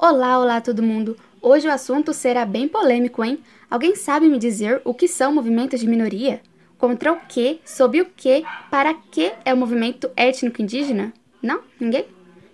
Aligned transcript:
Olá, 0.00 0.38
olá 0.38 0.60
todo 0.60 0.80
mundo! 0.80 1.16
Hoje 1.42 1.66
o 1.66 1.72
assunto 1.72 2.14
será 2.14 2.46
bem 2.46 2.68
polêmico, 2.68 3.24
hein? 3.24 3.40
Alguém 3.68 3.96
sabe 3.96 4.28
me 4.28 4.38
dizer 4.38 4.80
o 4.84 4.94
que 4.94 5.08
são 5.08 5.34
movimentos 5.34 5.80
de 5.80 5.88
minoria? 5.88 6.40
Contra 6.78 7.12
o 7.12 7.16
que, 7.26 7.58
sob 7.64 8.00
o 8.00 8.04
que, 8.04 8.44
para 8.70 8.94
que 8.94 9.32
é 9.44 9.52
o 9.52 9.56
movimento 9.56 10.08
étnico 10.16 10.62
indígena? 10.62 11.12
Não? 11.42 11.62
Ninguém? 11.80 12.04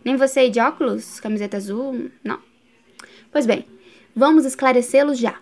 Nem 0.03 0.17
você 0.17 0.49
de 0.49 0.59
óculos, 0.59 1.21
camiseta 1.21 1.59
azul? 1.59 2.11
Não? 2.25 2.39
Pois 3.31 3.45
bem, 3.45 3.67
vamos 4.17 4.47
esclarecê-los 4.47 5.19
já. 5.19 5.35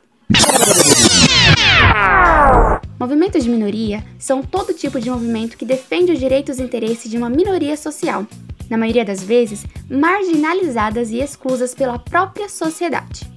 Movimentos 2.98 3.44
de 3.44 3.50
minoria 3.50 4.02
são 4.18 4.42
todo 4.42 4.74
tipo 4.74 5.00
de 5.00 5.08
movimento 5.08 5.56
que 5.56 5.64
defende 5.64 6.10
os 6.10 6.18
direitos 6.18 6.58
e 6.58 6.62
interesses 6.64 7.08
de 7.08 7.16
uma 7.16 7.30
minoria 7.30 7.76
social, 7.76 8.26
na 8.72 8.78
maioria 8.78 9.04
das 9.04 9.22
vezes 9.22 9.66
marginalizadas 9.90 11.10
e 11.10 11.18
exclusas 11.18 11.74
pela 11.74 11.98
própria 11.98 12.48
sociedade. 12.48 13.30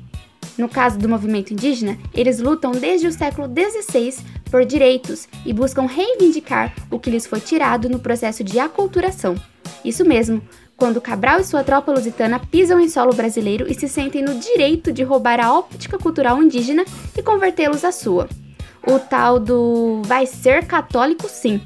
No 0.57 0.69
caso 0.69 0.97
do 0.97 1.09
movimento 1.09 1.51
indígena, 1.51 1.97
eles 2.13 2.39
lutam 2.39 2.71
desde 2.71 3.07
o 3.07 3.11
século 3.11 3.45
XVI 3.45 4.15
por 4.49 4.63
direitos 4.63 5.27
e 5.45 5.51
buscam 5.51 5.85
reivindicar 5.85 6.73
o 6.89 6.97
que 6.97 7.09
lhes 7.09 7.27
foi 7.27 7.41
tirado 7.41 7.89
no 7.89 7.99
processo 7.99 8.45
de 8.45 8.57
aculturação. 8.57 9.35
Isso 9.83 10.05
mesmo, 10.05 10.41
quando 10.77 11.01
Cabral 11.01 11.41
e 11.41 11.43
sua 11.43 11.65
tropa 11.65 11.91
lusitana 11.91 12.39
pisam 12.39 12.79
em 12.79 12.87
solo 12.87 13.13
brasileiro 13.13 13.69
e 13.69 13.73
se 13.73 13.89
sentem 13.89 14.23
no 14.23 14.39
direito 14.39 14.93
de 14.93 15.03
roubar 15.03 15.41
a 15.41 15.53
óptica 15.53 15.97
cultural 15.97 16.41
indígena 16.41 16.85
e 17.17 17.21
convertê-los 17.21 17.83
à 17.83 17.91
sua. 17.91 18.29
O 18.87 18.99
tal 18.99 19.37
do 19.37 20.01
vai 20.05 20.25
ser 20.25 20.65
católico 20.65 21.27
sim, 21.27 21.59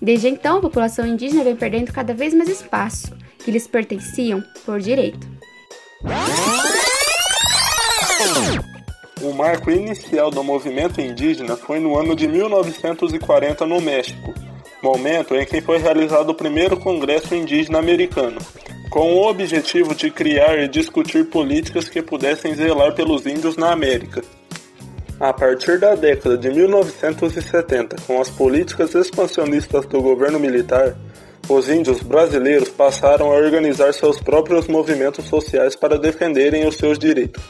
Desde 0.00 0.28
então, 0.28 0.58
a 0.58 0.60
população 0.60 1.06
indígena 1.06 1.42
vem 1.42 1.56
perdendo 1.56 1.92
cada 1.92 2.12
vez 2.12 2.34
mais 2.34 2.48
espaço 2.48 3.15
que 3.46 3.52
lhes 3.52 3.68
pertenciam 3.68 4.42
por 4.64 4.80
direito. 4.80 5.24
O 9.22 9.32
marco 9.32 9.70
inicial 9.70 10.32
do 10.32 10.42
movimento 10.42 11.00
indígena 11.00 11.56
foi 11.56 11.78
no 11.78 11.96
ano 11.96 12.16
de 12.16 12.26
1940 12.26 13.64
no 13.64 13.80
México, 13.80 14.34
momento 14.82 15.36
em 15.36 15.46
que 15.46 15.60
foi 15.60 15.78
realizado 15.78 16.30
o 16.30 16.34
primeiro 16.34 16.76
Congresso 16.76 17.36
Indígena 17.36 17.78
Americano, 17.78 18.40
com 18.90 19.14
o 19.14 19.28
objetivo 19.28 19.94
de 19.94 20.10
criar 20.10 20.58
e 20.58 20.66
discutir 20.66 21.26
políticas 21.26 21.88
que 21.88 22.02
pudessem 22.02 22.52
zelar 22.52 22.96
pelos 22.96 23.26
índios 23.26 23.56
na 23.56 23.70
América. 23.70 24.24
A 25.20 25.32
partir 25.32 25.78
da 25.78 25.94
década 25.94 26.36
de 26.36 26.50
1970, 26.50 27.94
com 28.08 28.20
as 28.20 28.28
políticas 28.28 28.92
expansionistas 28.92 29.86
do 29.86 30.02
governo 30.02 30.40
militar, 30.40 30.96
os 31.48 31.68
índios 31.68 32.02
brasileiros 32.02 32.68
passaram 32.68 33.30
a 33.32 33.36
organizar 33.36 33.92
seus 33.94 34.20
próprios 34.20 34.66
movimentos 34.66 35.26
sociais 35.26 35.76
para 35.76 35.98
defenderem 35.98 36.66
os 36.66 36.76
seus 36.76 36.98
direitos. 36.98 37.42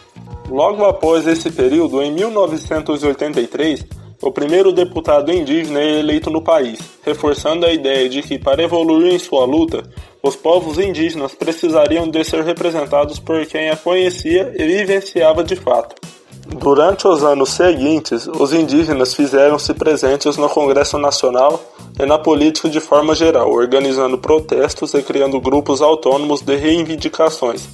Logo 0.49 0.85
após 0.85 1.27
esse 1.27 1.51
período, 1.51 2.03
em 2.03 2.13
1983, 2.13 3.85
o 4.23 4.31
primeiro 4.31 4.73
deputado 4.73 5.33
indígena 5.33 5.81
é 5.81 5.99
eleito 5.99 6.31
no 6.31 6.43
país, 6.43 6.79
reforçando 7.05 7.67
a 7.67 7.73
ideia 7.73 8.09
de 8.09 8.23
que, 8.23 8.39
para 8.39 8.63
evoluir 8.63 9.13
em 9.13 9.19
sua 9.19 9.45
luta, 9.45 9.83
os 10.23 10.37
povos 10.37 10.79
indígenas 10.79 11.35
precisariam 11.35 12.09
de 12.09 12.25
ser 12.25 12.45
representados 12.45 13.19
por 13.19 13.45
quem 13.47 13.71
a 13.71 13.77
conhecia 13.77 14.53
e 14.57 14.67
vivenciava 14.67 15.45
de 15.45 15.57
fato. 15.57 16.06
Durante 16.49 17.09
os 17.09 17.25
anos 17.25 17.51
seguintes, 17.51 18.27
os 18.27 18.53
indígenas 18.53 19.15
fizeram-se 19.15 19.75
presentes 19.75 20.37
no 20.37 20.49
Congresso 20.49 20.97
Nacional 20.97 21.61
e 21.99 22.07
na 22.07 22.19
política 22.19 22.69
de 22.69 22.81
forma 22.81 23.15
geral, 23.15 23.51
organizando 23.51 24.17
protestos 24.17 24.95
e 24.95 25.03
criando 25.03 25.41
grupos 25.41 25.83
autônomos 25.83 26.43
de 26.43 26.55
reivindicações. 26.56 27.69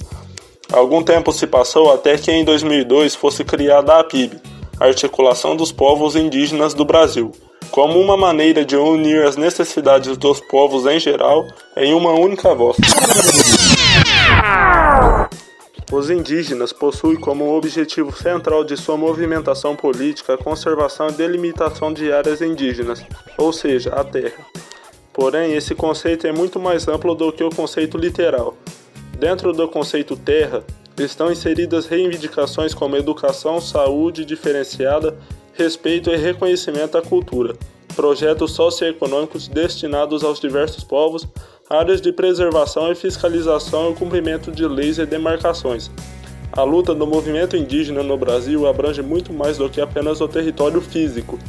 Algum 0.71 1.03
tempo 1.03 1.31
se 1.31 1.45
passou 1.45 1.93
até 1.93 2.17
que 2.17 2.31
em 2.31 2.43
2002 2.43 3.15
fosse 3.15 3.43
criada 3.43 3.93
a 3.93 3.99
APIB, 3.99 4.37
Articulação 4.79 5.55
dos 5.55 5.71
Povos 5.71 6.15
Indígenas 6.15 6.73
do 6.73 6.83
Brasil, 6.83 7.31
como 7.69 7.99
uma 7.99 8.17
maneira 8.17 8.65
de 8.65 8.75
unir 8.75 9.23
as 9.23 9.37
necessidades 9.37 10.17
dos 10.17 10.39
povos 10.39 10.85
em 10.85 10.99
geral 10.99 11.45
em 11.77 11.93
uma 11.93 12.11
única 12.11 12.53
voz. 12.55 12.77
Os 15.93 16.09
indígenas 16.09 16.73
possuem 16.73 17.17
como 17.17 17.55
objetivo 17.55 18.11
central 18.11 18.63
de 18.63 18.75
sua 18.75 18.97
movimentação 18.97 19.75
política 19.75 20.33
a 20.33 20.37
conservação 20.39 21.07
e 21.07 21.11
delimitação 21.11 21.93
de 21.93 22.11
áreas 22.11 22.41
indígenas, 22.41 23.05
ou 23.37 23.53
seja, 23.53 23.91
a 23.91 24.03
terra. 24.03 24.43
Porém, 25.13 25.53
esse 25.53 25.75
conceito 25.75 26.25
é 26.25 26.31
muito 26.31 26.59
mais 26.59 26.87
amplo 26.87 27.13
do 27.13 27.31
que 27.31 27.43
o 27.43 27.51
conceito 27.51 27.95
literal. 27.95 28.57
Dentro 29.19 29.53
do 29.53 29.67
conceito 29.67 30.17
terra, 30.17 30.63
estão 30.97 31.31
inseridas 31.31 31.85
reivindicações 31.85 32.73
como 32.73 32.97
educação, 32.97 33.61
saúde 33.61 34.25
diferenciada, 34.25 35.15
respeito 35.53 36.09
e 36.09 36.17
reconhecimento 36.17 36.97
à 36.97 37.03
cultura, 37.03 37.55
projetos 37.95 38.53
socioeconômicos 38.53 39.47
destinados 39.47 40.23
aos 40.23 40.39
diversos 40.39 40.83
povos, 40.83 41.27
áreas 41.73 41.99
de 41.99 42.13
preservação 42.13 42.91
e 42.91 42.95
fiscalização 42.95 43.89
e 43.89 43.93
o 43.93 43.95
cumprimento 43.95 44.51
de 44.51 44.63
leis 44.67 44.99
e 44.99 45.07
demarcações. 45.07 45.89
A 46.51 46.61
luta 46.61 46.93
do 46.93 47.07
movimento 47.07 47.57
indígena 47.57 48.03
no 48.03 48.15
Brasil 48.15 48.67
abrange 48.67 49.01
muito 49.01 49.33
mais 49.33 49.57
do 49.57 49.67
que 49.67 49.81
apenas 49.81 50.21
o 50.21 50.27
território 50.27 50.79
físico. 50.79 51.39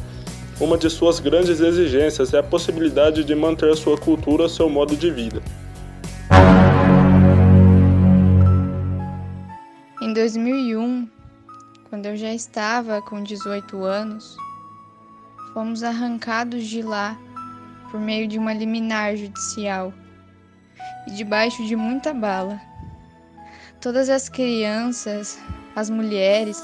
Uma 0.59 0.79
de 0.79 0.89
suas 0.89 1.19
grandes 1.19 1.59
exigências 1.59 2.33
é 2.33 2.39
a 2.39 2.43
possibilidade 2.43 3.23
de 3.23 3.35
manter 3.35 3.75
sua 3.77 3.99
cultura, 3.99 4.49
seu 4.49 4.67
modo 4.67 4.95
de 4.95 5.11
vida. 5.11 5.43
Em 10.01 10.11
2001, 10.11 11.07
quando 11.87 12.07
eu 12.07 12.17
já 12.17 12.33
estava 12.33 12.99
com 12.99 13.21
18 13.21 13.83
anos, 13.83 14.35
fomos 15.53 15.83
arrancados 15.83 16.65
de 16.65 16.81
lá 16.81 17.15
por 17.91 17.99
meio 17.99 18.27
de 18.27 18.39
uma 18.39 18.53
liminar 18.53 19.15
judicial 19.15 19.93
e 21.07 21.11
debaixo 21.11 21.65
de 21.65 21.75
muita 21.75 22.13
bala. 22.13 22.59
Todas 23.79 24.09
as 24.09 24.29
crianças, 24.29 25.39
as 25.75 25.89
mulheres, 25.89 26.61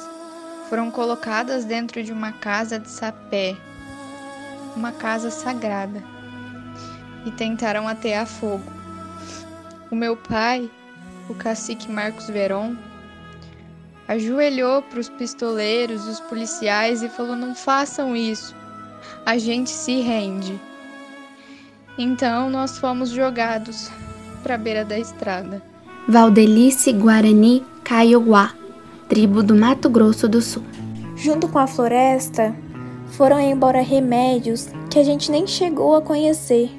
foram 0.69 0.89
colocadas 0.89 1.65
dentro 1.65 2.01
de 2.03 2.11
uma 2.11 2.31
casa 2.31 2.79
de 2.79 2.89
sapé, 2.89 3.55
uma 4.75 4.91
casa 4.91 5.29
sagrada, 5.29 6.01
e 7.25 7.31
tentaram 7.31 7.87
atear 7.87 8.25
fogo. 8.25 8.71
O 9.91 9.95
meu 9.95 10.15
pai, 10.15 10.71
o 11.29 11.35
cacique 11.35 11.91
Marcos 11.91 12.27
Veron, 12.27 12.75
ajoelhou 14.07 14.81
para 14.81 14.99
os 14.99 15.09
pistoleiros, 15.09 16.07
os 16.07 16.19
policiais 16.21 17.03
e 17.03 17.09
falou: 17.09 17.35
Não 17.35 17.53
façam 17.53 18.15
isso, 18.15 18.55
a 19.25 19.37
gente 19.37 19.69
se 19.69 19.99
rende. 20.01 20.59
Então 21.97 22.49
nós 22.49 22.77
fomos 22.79 23.09
jogados 23.09 23.91
para 24.41 24.55
a 24.55 24.57
beira 24.57 24.83
da 24.83 24.97
estrada. 24.97 25.61
Valdelice 26.07 26.91
Guarani 26.91 27.63
Kaiowá, 27.83 28.53
tribo 29.07 29.43
do 29.43 29.55
Mato 29.55 29.89
Grosso 29.89 30.27
do 30.27 30.41
Sul. 30.41 30.63
Junto 31.15 31.47
com 31.47 31.59
a 31.59 31.67
floresta, 31.67 32.55
foram 33.11 33.39
embora 33.39 33.81
remédios 33.81 34.67
que 34.89 34.97
a 34.97 35.03
gente 35.03 35.31
nem 35.31 35.45
chegou 35.45 35.95
a 35.95 36.01
conhecer. 36.01 36.69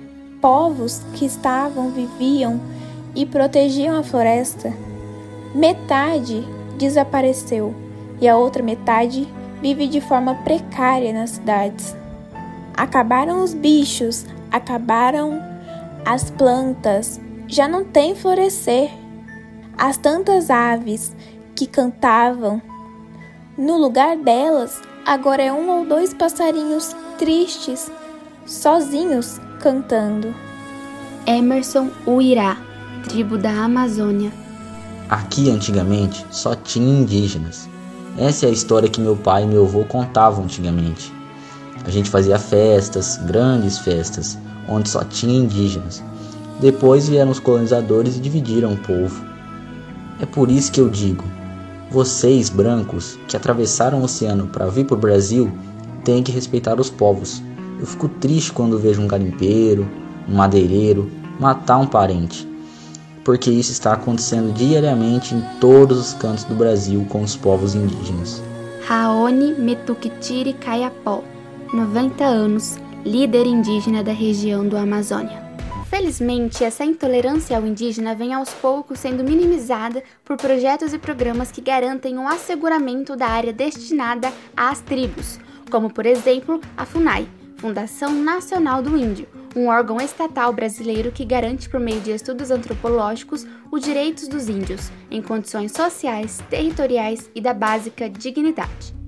Povos 0.41 1.03
que 1.15 1.25
estavam, 1.25 1.91
viviam 1.91 2.61
e 3.15 3.25
protegiam 3.25 3.97
a 3.97 4.03
floresta. 4.03 4.73
Metade 5.55 6.45
desapareceu 6.77 7.75
e 8.21 8.29
a 8.29 8.37
outra 8.37 8.63
metade 8.63 9.29
vive 9.61 9.87
de 9.87 10.01
forma 10.01 10.35
precária 10.37 11.13
nas 11.13 11.31
cidades. 11.31 11.95
Acabaram 12.75 13.45
os 13.45 13.55
bichos, 13.55 14.27
acabaram 14.51 15.41
as 16.05 16.31
plantas, 16.31 17.21
já 17.47 17.69
não 17.69 17.85
tem 17.85 18.15
florescer. 18.15 18.91
As 19.77 19.97
tantas 19.97 20.51
aves 20.51 21.15
que 21.55 21.67
cantavam, 21.67 22.61
no 23.57 23.77
lugar 23.77 24.17
delas, 24.17 24.81
agora 25.05 25.43
é 25.43 25.53
um 25.53 25.71
ou 25.71 25.87
dois 25.87 26.15
passarinhos 26.15 26.95
tristes, 27.19 27.91
sozinhos 28.47 29.39
cantando. 29.61 30.35
Emerson 31.27 31.91
Uirá, 32.07 32.57
tribo 33.09 33.39
da 33.39 33.51
Amazônia. 33.51 34.33
Aqui 35.09 35.51
antigamente 35.51 36.25
só 36.31 36.55
tinha 36.55 37.01
indígenas. 37.01 37.69
Essa 38.17 38.47
é 38.47 38.49
a 38.49 38.53
história 38.53 38.89
que 38.89 39.01
meu 39.01 39.17
pai 39.17 39.45
e 39.45 39.47
meu 39.47 39.65
avô 39.65 39.85
contavam 39.85 40.45
antigamente. 40.45 41.13
A 41.85 41.91
gente 41.91 42.09
fazia 42.09 42.39
festas, 42.39 43.19
grandes 43.19 43.79
festas, 43.79 44.39
onde 44.69 44.89
só 44.89 45.05
tinha 45.05 45.39
indígenas. 45.39 46.03
Depois 46.63 47.09
vieram 47.09 47.33
os 47.33 47.41
colonizadores 47.41 48.17
e 48.17 48.21
dividiram 48.21 48.73
o 48.73 48.79
povo. 48.79 49.23
É 50.21 50.25
por 50.25 50.49
isso 50.49 50.71
que 50.71 50.81
eu 50.81 50.89
digo: 50.89 51.25
vocês, 51.91 52.49
brancos, 52.49 53.19
que 53.27 53.37
atravessaram 53.37 54.01
o 54.01 54.05
oceano 54.05 54.47
para 54.47 54.69
vir 54.69 54.87
para 54.87 54.95
o 54.95 55.01
Brasil, 55.01 55.51
têm 56.05 56.23
que 56.23 56.31
respeitar 56.31 56.81
os 56.81 56.89
povos. 56.89 57.43
Eu 57.81 57.87
fico 57.87 58.09
triste 58.09 58.53
quando 58.53 58.79
vejo 58.79 59.03
um 59.03 59.09
garimpeiro, 59.09 59.89
um 60.29 60.37
madeireiro 60.37 61.11
matar 61.41 61.79
um 61.79 61.87
parente. 61.87 62.49
porque 63.25 63.51
isso 63.51 63.71
está 63.71 63.93
acontecendo 63.93 64.53
diariamente 64.53 65.35
em 65.35 65.43
todos 65.61 65.99
os 65.99 66.15
cantos 66.15 66.45
do 66.45 66.55
Brasil 66.55 67.07
com 67.09 67.23
os 67.23 67.37
povos 67.37 67.75
indígenas. 67.75 68.43
Raoni 68.87 69.55
Metukitiri 69.55 70.53
Kayapó, 70.55 71.23
90 71.73 72.25
anos, 72.25 72.79
líder 73.05 73.47
indígena 73.47 74.03
da 74.03 74.13
região 74.13 74.67
do 74.67 74.77
Amazônia. 74.77 75.52
Felizmente, 75.93 76.65
essa 76.65 76.87
intolerância 76.87 77.55
ao 77.55 77.67
indígena 77.67 78.15
vem 78.15 78.33
aos 78.33 78.49
poucos 78.49 78.99
sendo 78.99 79.23
minimizada 79.23 80.03
por 80.25 80.39
projetos 80.39 80.95
e 80.95 80.99
programas 80.99 81.53
que 81.53 81.61
garantem 81.61 82.17
o 82.17 82.23
um 82.23 82.29
asseguramento 82.29 83.15
da 83.15 83.27
área 83.27 83.53
destinada 83.53 84.33
às 84.57 84.81
tribos, 84.81 85.39
como 85.71 85.93
por 85.93 86.07
exemplo 86.07 86.63
a 86.79 86.87
FUNAI, 86.87 87.29
Fundação 87.59 88.11
Nacional 88.11 88.83
do 88.83 88.97
Índio, 88.97 89.29
um 89.55 89.69
órgão 89.69 90.01
estatal 90.01 90.51
brasileiro 90.51 91.13
que 91.13 91.27
garante, 91.27 91.69
por 91.69 91.79
meio 91.79 92.01
de 92.01 92.13
estudos 92.13 92.51
antropológicos, 92.51 93.47
os 93.71 93.83
direitos 93.83 94.29
dos 94.29 94.49
índios, 94.49 94.91
em 95.11 95.21
condições 95.21 95.73
sociais, 95.73 96.43
territoriais 96.49 97.31
e 97.35 97.41
da 97.41 97.53
básica 97.53 98.09
dignidade. 98.09 99.02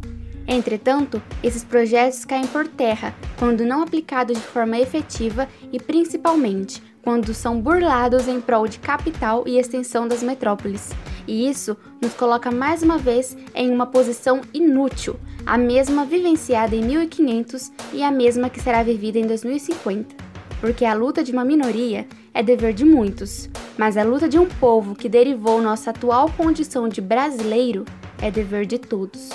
Entretanto, 0.47 1.23
esses 1.43 1.65
projetos 1.65 2.25
caem 2.25 2.47
por 2.47 2.67
terra 2.69 3.15
quando 3.39 3.65
não 3.65 3.83
aplicados 3.83 4.37
de 4.37 4.47
forma 4.47 4.79
efetiva 4.79 5.49
e, 5.73 5.81
principalmente, 5.81 6.83
quando 7.03 7.35
são 7.35 7.61
burlados 7.61 8.29
em 8.29 8.41
prol 8.41 8.69
de 8.69 8.79
capital 8.79 9.45
e 9.47 9.59
extensão 9.59 10.07
das 10.07 10.23
metrópoles. 10.23 10.91
E 11.27 11.49
isso 11.49 11.77
nos 12.01 12.13
coloca 12.15 12.51
mais 12.51 12.83
uma 12.83 12.99
vez 12.99 13.37
em 13.55 13.71
uma 13.71 13.87
posição 13.87 14.43
inútil, 14.53 15.17
a 15.47 15.57
mesma 15.57 16.05
vivenciada 16.05 16.77
em 16.77 16.83
1500 16.83 17.73
e 17.93 18.03
a 18.03 18.11
mesma 18.11 18.51
que 18.51 18.61
será 18.61 18.83
vivida 18.83 19.19
em 19.19 19.27
2050. 19.27 20.15
Porque 20.61 20.85
a 20.85 20.95
luta 20.95 21.23
de 21.23 21.33
uma 21.33 21.45
minoria 21.45 22.07
é 22.33 22.43
dever 22.43 22.73
de 22.73 22.85
muitos, 22.85 23.49
mas 23.77 23.97
a 23.97 24.03
luta 24.03 24.29
de 24.29 24.39
um 24.39 24.47
povo 24.47 24.95
que 24.95 25.09
derivou 25.09 25.61
nossa 25.61 25.91
atual 25.91 26.31
condição 26.37 26.89
de 26.89 27.01
brasileiro 27.01 27.85
é 28.21 28.31
dever 28.31 28.67
de 28.67 28.79
todos. 28.79 29.31